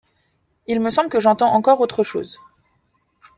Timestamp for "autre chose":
1.79-2.39